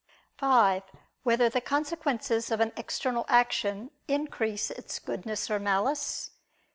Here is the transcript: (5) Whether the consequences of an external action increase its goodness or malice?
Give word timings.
(5) 0.39 0.81
Whether 1.21 1.47
the 1.47 1.61
consequences 1.61 2.49
of 2.49 2.59
an 2.59 2.73
external 2.75 3.23
action 3.29 3.91
increase 4.07 4.71
its 4.71 4.97
goodness 4.97 5.47
or 5.51 5.59
malice? 5.59 6.31